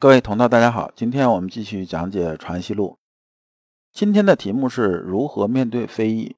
[0.00, 2.90] 各位同道，大家好，今天我们继续讲解《传习录》。
[3.92, 6.36] 今天的题目是如何面对非议，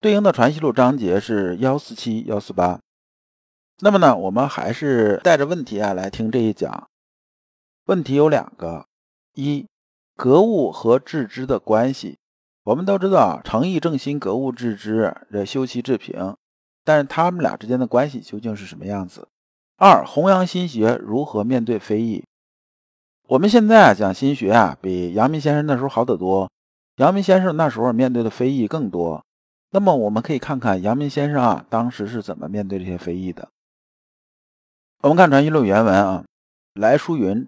[0.00, 2.80] 对应的《传习录》章节是幺四七、幺四八。
[3.78, 6.88] 那么呢，我们还是带着问题啊来听这一讲。
[7.84, 8.88] 问题有两个：
[9.34, 9.68] 一、
[10.16, 12.18] 格物和致知的关系。
[12.64, 16.36] 我们都知道啊，诚意正心、格物致知，这修齐治平，
[16.82, 19.28] 但是他们俩之间的关系究竟是什么样子？
[19.76, 22.24] 二、弘扬心学如何面对非议？
[23.28, 26.48] 我们现在啊讲心学啊，比阳明先生那时候好得多。
[26.98, 29.24] 阳明先生那时候面对的非议更多。
[29.70, 33.48] 那么我们可以看看阳明先生啊，当时是怎么面对这些非议的。
[35.02, 36.24] 我们看《传习录》原文啊，
[36.74, 37.44] 来书云：“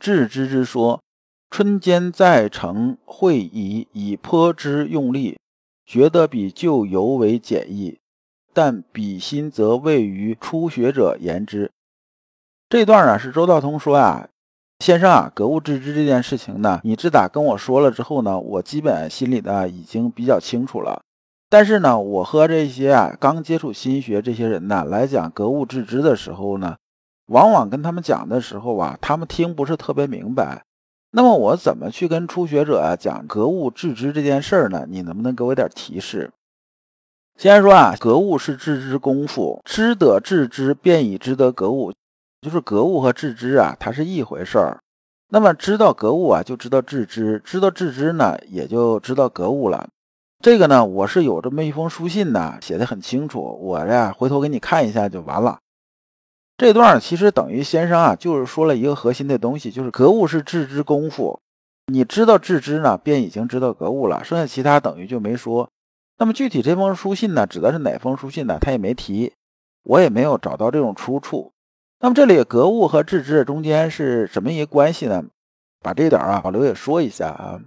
[0.00, 1.02] 致知之说，
[1.50, 5.36] 春间在城会议，以颇之用力，
[5.84, 7.98] 觉得比旧尤为简易。
[8.54, 11.72] 但比心则位于初学者言之。”
[12.70, 14.28] 这段啊，是周道通说啊。
[14.80, 21.00] 先生啊，格物致知这件事情呢，你自打跟我说了之后呢，我基本心里呢已经比较清楚了。
[21.48, 26.76] 但是呢，我和这些啊刚接触心学这些人呢来讲格物致知的时候呢，
[27.28, 30.62] 往往跟他们讲的时候啊，他们听不是特别明白。
[31.12, 34.86] 那么我怎么去跟初学者啊讲格物致知这件事儿呢？
[34.88, 36.30] 你能不能给我点提示？
[37.38, 41.92] 先说啊，格物是致知功夫，知得致知，便以知得格物。
[42.40, 44.78] 就是格物和致知啊，它是一回事儿。
[45.28, 49.88] 那么知道格物啊，就知道致知；知道致知呢，也就知道格物了。
[50.40, 53.40] 这个呢，我是有这么一封书信呢，写的很清楚。
[53.40, 55.58] 我呀，回头给你看一下就完了。
[56.56, 61.40] 这段其实等于先生啊，就是说了一个核心的东西，就是格物是致知功夫。
[61.92, 65.68] 你知道致知呢，便已经知道格物了，剩下其他等于就没说。
[66.18, 68.58] 那么具体这封书信呢，指的是哪封书信呢？
[68.60, 69.32] 他也没提，
[69.84, 71.52] 我也没有找到这种出处。
[72.06, 75.24] 那么这里格物和致知中间是什么一个关系呢？
[75.82, 77.60] 把这点啊，老刘也说一下啊。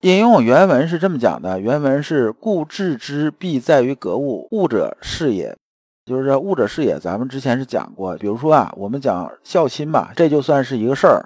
[0.00, 5.56] 引用原文是这么讲的：原文是“故致知必在于格物，物者是也”，
[6.04, 6.98] 就是说物者是也。
[6.98, 11.24] 咱们之前是讲过，比如说啊，我们讲孝亲吧，这就算是一个事儿。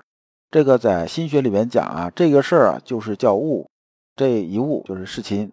[0.50, 3.66] 这个在心学里面讲啊，这个事儿啊就是叫物，
[4.14, 5.50] 这一物就是事亲。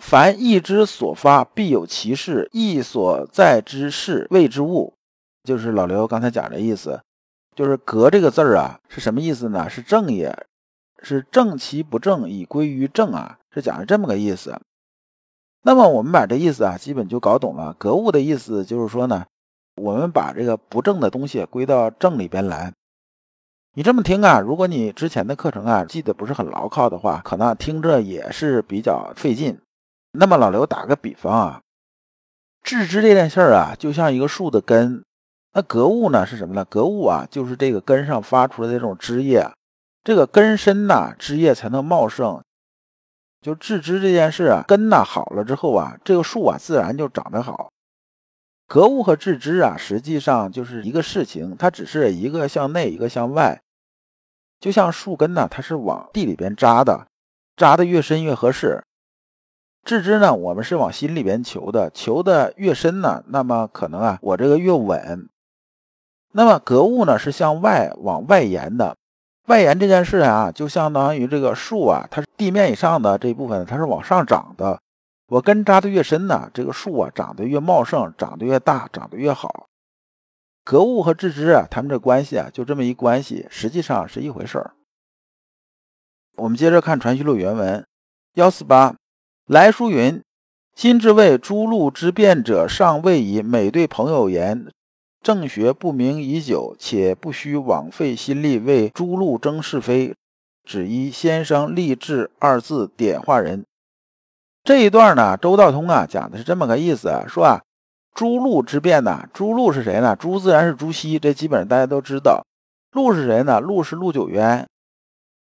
[0.00, 4.93] 凡义之所发，必有其事；义所在之事，谓之物。
[5.44, 7.00] 就是老刘刚才讲的意思，
[7.54, 9.68] 就是“格”这个字儿啊，是什么意思呢？
[9.68, 10.34] 是正也，
[11.02, 14.58] 是正其不正以归于正啊，是讲的这么个意思。
[15.62, 17.74] 那么我们把这意思啊，基本就搞懂了。
[17.78, 19.26] 格物的意思就是说呢，
[19.76, 22.72] 我们把这个不正的东西归到正里边来。
[23.74, 29.58] 你这么听啊，如果你之前的课程啊记得不是很牢靠的话，可能听着也是比较费劲。
[30.12, 31.60] 那么老刘打个比方啊，
[32.62, 35.04] 致知这件事儿啊，就像一个树的根。
[35.54, 36.64] 那格物呢是什么呢？
[36.64, 39.48] 格物啊，就是这个根上发出来的这种枝叶，
[40.02, 42.42] 这个根深呐，枝叶才能茂盛。
[43.40, 47.70] 就致知这件事啊，根呐好了之后啊，这个树啊自然就长得好。
[48.66, 53.60] 格物和致知啊，实际上就是一个事情，它只是一个向内，一个向外。
[54.58, 57.06] 就像树根呢，它是往地里边扎的，
[57.54, 58.82] 扎的越深越合适。
[59.84, 65.28] 致知呢，我们是往心里边求的，求的越深呢，那么可能啊，我这个越稳。
[66.36, 68.96] 那么格物呢是向外往外延的，
[69.46, 74.80] 外延这件事啊，就相当于这个树啊，它是地面以上的这一部分，它是往上长的。
[75.28, 79.66] 我根扎的越深呢，这个树啊长得越茂盛，长得越大，长得越好。
[80.64, 84.72] 格物和致知啊，他们这关系啊，就这么一关系，实际上是一回事儿。
[86.36, 87.86] 我们接着看《传习录》原文
[88.34, 88.96] 幺四八，
[89.46, 90.20] 来书云
[90.74, 94.66] ：“今之谓诸路之变者，尚未矣每对朋友言。”
[95.24, 100.14] 正学不明已久，且不须枉费心力为诸路争是非，
[100.64, 103.64] 只依先生立志二字点化人。
[104.62, 107.62] 这一段呢，周道通啊讲的是这么个意思啊，说啊，
[108.14, 110.14] 诸路之变呢，诸路是谁呢？
[110.14, 112.44] 诸自然是朱熹，这基本上大家都知道。
[112.92, 113.60] 陆是谁呢？
[113.60, 114.68] 陆是陆九渊。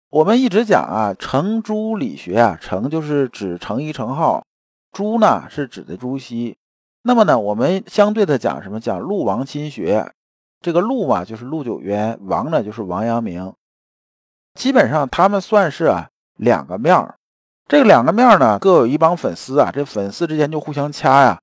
[0.09, 4.43] 我们一直讲啊，程朱理学啊，程就是指程颐、程颢，
[4.93, 6.57] 朱呢是指的朱熹。
[7.09, 8.79] 那么呢，我们相对的讲什么？
[8.79, 10.13] 讲陆王亲学，
[10.61, 13.51] 这个陆嘛就是陆九渊，王呢就是王阳明。
[14.53, 17.15] 基本上他们算是啊两个面儿。
[17.67, 21.41] 这个两个面儿呢，各有一帮粉丝啊，这粉丝之间就互相掐呀，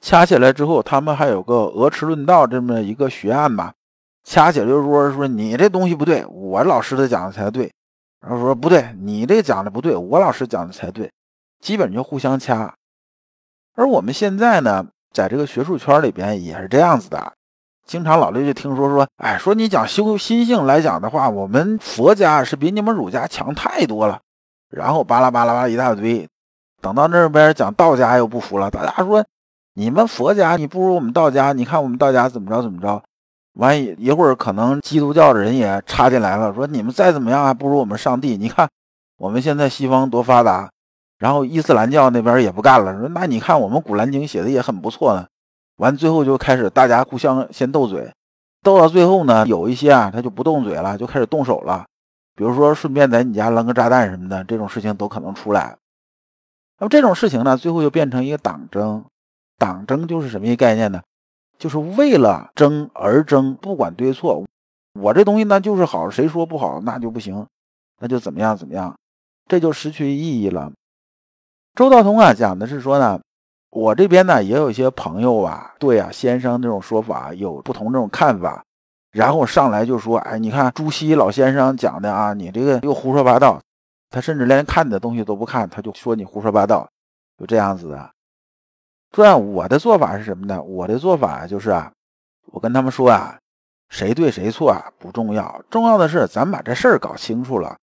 [0.00, 3.74] 掐起来之后，他们还有个鹅池论道这么一个学案吧。
[4.22, 7.68] 掐起来就说说你这东西不对，我老师的讲的才对。
[8.20, 11.10] 然后说不对，你这讲的不对，我老师讲的才对。
[11.58, 12.72] 基本就互相掐。
[13.74, 17.32] 而我们现在呢，在这个学术圈里边也是这样子的，
[17.86, 24.20] 经常老刘就听说说，哎，说你讲修心性来讲的话，我们佛家是比你们儒家强太多了。
[24.70, 26.28] 然后巴拉巴拉巴拉一大堆，
[26.82, 29.24] 等到那边讲道家又不服了，大家说
[29.74, 33.02] 你们佛家你不如我们道家，你看我们道家怎么着怎么着。
[33.54, 38.36] 完一一会儿，可能基督教的人也插进来了，说你们再怎么样还不如我们上帝。
[38.36, 38.68] 你看
[39.16, 40.70] 我们现在西方多发达。
[41.18, 45.26] 然后伊斯兰教那边也不干了，说那你看我们古兰经写的也很不错呢。
[45.76, 48.12] 完最后就开始大家互相先斗嘴，
[48.62, 51.84] 斗到最后呢，有一些啊他就不动嘴了，就开始动手了。
[52.34, 55.76] 比如说顺便在你家扔个炸弹什么的，这种事情都可能出来。
[56.78, 59.04] 那么这种事情呢，最后就变成一个党争。
[59.56, 61.02] 党争就是什么一概念呢？
[61.58, 64.44] 就是为了争而争，不管对错。
[64.94, 67.44] 我这东西呢就是好，谁说不好那就不行，
[67.98, 68.96] 那就怎么样怎么样，
[69.48, 70.72] 这就失去意义了。
[71.78, 73.20] 周道通啊，讲的是说呢，
[73.70, 78.64] 我这边呢也有一些朋友啊，对啊，先生这种说法有不同这种看法，
[79.12, 83.60] 然后上来就说，哎，你看朱熹老先生讲的啊，你这个又胡说八道，
[84.10, 86.84] 他甚至连看的东西都不看，他就说你胡说八道，
[87.38, 88.10] 就这样子的。
[89.12, 90.60] 这样我的做法是什么呢？
[90.60, 91.92] 我的做法就是啊，
[92.46, 93.38] 我跟他们说啊，
[93.88, 97.76] 谁对谁错啊不重要，重要的是咱把这事儿搞清楚了。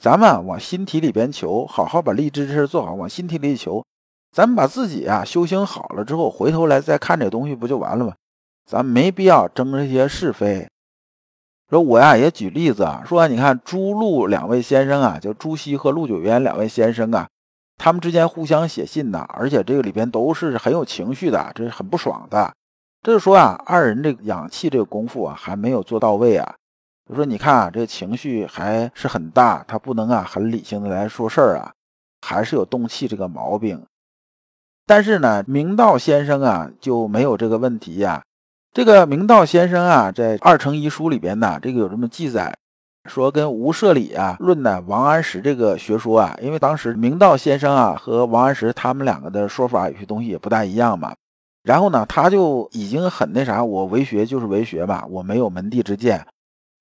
[0.00, 3.84] 咱们往心体里边求，好好把励志这事做好，往心体里求。
[4.32, 8.14] 咱们把自己啊修行好了之后，回头来再看这东西，不就完了吗？
[8.64, 10.66] 咱没必要争这些是非。
[11.68, 17.28] 说我呀也举例子啊，说你看朱陆两位先生啊，就朱熹和陆九渊两位先生啊，
[17.76, 22.50] 他们之间互相写信呐，而且这个里边都是很有情绪的，这是很不爽的。
[23.02, 26.54] 这就说啊，二人这个养气这个功夫啊，还没有做到位啊。
[27.10, 31.72] 就说你看啊，这情绪还是很大，他不能啊很理性的来说事儿啊，
[32.24, 33.84] 还是有动气这个毛病。
[34.86, 38.22] 但是呢，明道先生啊就没有这个问题呀。
[38.72, 42.56] 这个明道先生啊，在《二程遗书》里边呢，这个有这么记载，
[43.08, 51.12] 说跟吴舍里啊论呢王安石这个学说啊，因为当时明道先生啊和王安石他们两个的说法有些东西也不大一样嘛。
[51.64, 56.24] 然后呢，他就已经很那啥，我为学就是为学吧，我没有门第之见。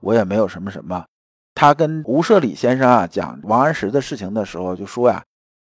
[0.02, 1.06] 我也没有什么什么，
[1.54, 5.22] 他跟吴舍里先生啊讲王安石的事情的时候就说呀，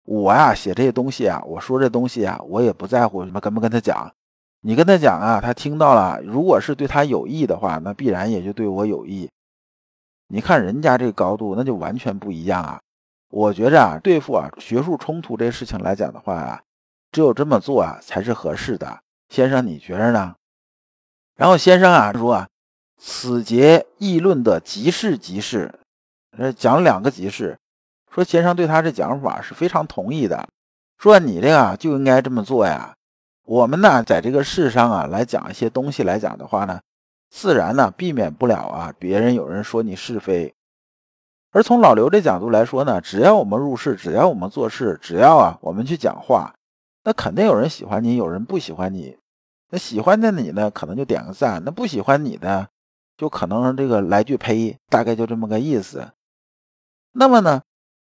[0.04, 4.12] 我呀写这些东西啊，我说这东西啊，我也不在乎什么跟不跟他讲，
[4.60, 9.28] 你跟他讲啊，他听到了，如果是对他有益的话，那必然也就对我有益。
[10.28, 12.80] 你看人家这个高度，那就完全不一样啊。
[13.30, 16.62] 我觉着啊，对付啊学术冲突这事情来讲的话啊，
[17.10, 19.00] 只有这么做啊才是合适的。
[19.28, 20.36] 先生，你觉着呢？
[21.34, 22.46] 然后先生啊说啊。
[23.02, 25.80] 此节议论的即是即是，
[26.36, 27.58] 呃，讲两个即是，
[28.12, 30.46] 说先生对他这讲法是非常同意的，
[30.98, 32.94] 说你这个就应该这么做呀。
[33.46, 36.78] 我们呢，在这个世上啊，来讲一些东西来讲的话呢，
[37.30, 40.54] 自然呢，避免不了啊，别人有人说你是非。
[41.52, 46.54] 而从老刘这角度来说呢，只要我们入世，只要我们做事，只要啊，我们去讲话，
[47.02, 49.16] 那肯定有人喜欢你，有人不喜欢你。
[49.70, 52.68] 那喜欢的你呢，可能就点个赞；那不喜欢你的。
[53.20, 56.08] 就可能这个来句呸，大概就这么个意思。
[57.12, 57.60] 那么呢，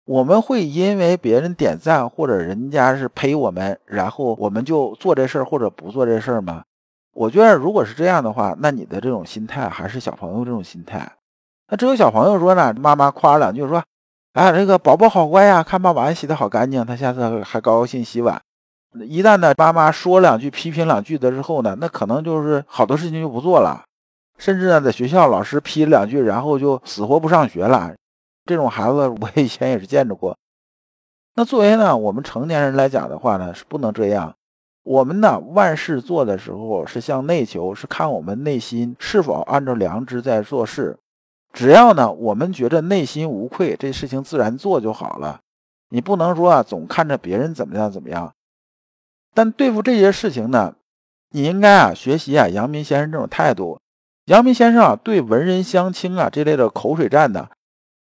[0.07, 6.65] 我们会因为别人点赞或者人家是呸我们，然后我们就做这事儿或者不做这事儿吗？
[7.13, 11.13] 我觉得如果是这样的话，那你的这种心态还是小朋友这种心态。
[11.69, 13.81] 那只有小朋友说呢，妈妈夸两句说，
[14.33, 18.43] 哎，这个宝宝好乖呀，看把碗洗的好干净，他下次还高高兴洗碗。
[19.07, 23.85] 一旦呢，妈妈说两句批评两句的之后呢，那可能就是好多事情就不做了。
[24.39, 27.95] 甚至呢，在学校老师批了两句，然后就死活不上学了。
[28.45, 30.37] 这种孩子 我以前也是见着过。
[31.37, 34.35] 那作为呢我们成年人来讲的话呢，是不能这样。
[34.83, 40.99] 我们呢万事做的时候是向内求，是看我们内心是否按照良知在做事。
[41.53, 45.41] 只要呢我们觉着内心无愧，这事情自然做就好了。
[45.89, 48.33] 你不能说啊总看着别人怎么样怎么样。
[49.33, 50.75] 但对付这些事情呢，
[51.31, 53.79] 你应该啊学习啊阳明先生这种态度。
[54.27, 57.47] 阳明先生啊，对文人相轻啊这类的口水战呢，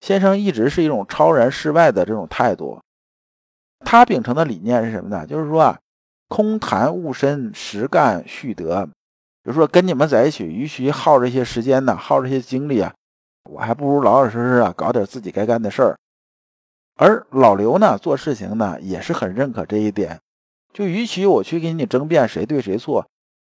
[0.01, 2.81] 先生一直是一种超然世外的这种态度。
[3.85, 5.27] 他秉承的理念是什么呢？
[5.27, 5.79] 就是说啊，
[6.29, 8.87] 空谈勿深，实干蓄德。
[9.43, 12.95] 比如说跟你们在一起，与其耗这些时间呢，耗这些精力啊，
[13.51, 15.99] 我还不如老老实实啊搞点自己该干的事儿。
[16.95, 20.21] 而老刘呢，做事情呢也是很认可这一点。
[20.73, 23.05] 就与其我去跟你争辩谁对谁错，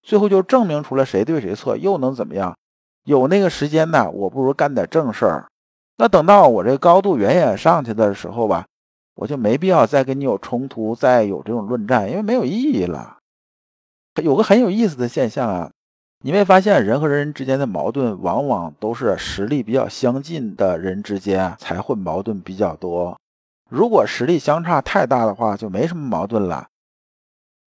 [0.01, 2.55] 最后就证明出了谁对谁错，又能怎么样？
[3.05, 5.47] 有那个时间呢，我不如干点正事儿。
[5.97, 8.65] 那等到我这高度远远上去的时候吧，
[9.15, 13.17] 我就没必要再跟你有冲突，再有这种论战，因为没有意义了。
[14.21, 15.71] 有个很有意思的现象啊，
[16.23, 23.17] 你没发现人和人之间的矛盾，往往都是实力比较相近的人之间才会矛盾比较多。
[23.69, 26.67] 如果实力相差太大的话，就没什么矛盾了。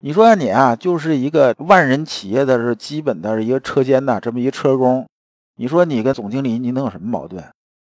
[0.05, 5.07] 你说你啊，就是一个万人企业的是基本的一个车间的这么一个车工，
[5.55, 7.45] 你说你跟总经理你能有什么矛盾？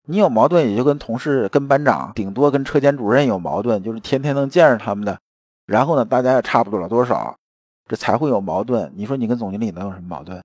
[0.07, 5.17] 你有矛盾也就跟同事、跟班长，顶多跟车间主任有矛盾，就是天天能见着他们的。
[5.65, 7.35] 然后呢，大家也差不多了多少，
[7.89, 8.93] 这才会有矛盾。
[8.95, 10.39] 你说你跟总经理能有什么矛盾？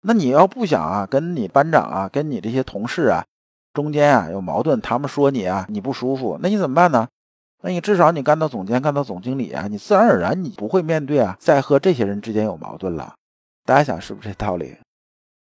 [0.00, 3.24] 那你要不想啊，跟你班长啊，跟你这些同事啊。
[3.72, 7.06] 中间啊有矛盾，他们说你啊你不舒服，那你怎么办呢？
[7.62, 13.14] 那你至少你干到总监，干到总经理啊，你自然而然你不会面对啊再和这些人之间有矛盾了。
[13.64, 14.76] 大家想是不是这道理？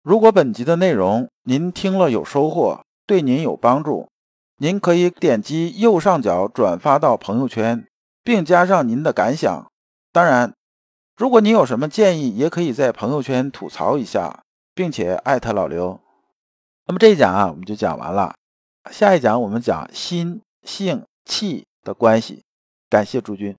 [0.03, 4.09] 如果本集的内容您听了有收获，对您有帮助，
[4.57, 7.85] 您可以点击右上角转发到朋友圈，
[8.23, 9.65] 并加上您的感想。
[10.11, 10.53] 当然，
[11.15, 14.41] 如果您有什么建议，也可以在朋友圈吐槽一下，
[14.73, 15.99] 并且艾特老刘。
[16.87, 18.33] 那么这一讲啊，我们就讲完了。
[18.89, 22.43] 下一讲我们讲心、性、气的关系。
[22.89, 23.55] 感谢诸君。